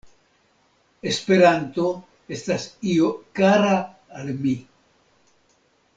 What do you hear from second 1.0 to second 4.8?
“Esperanto estas io kara al mi.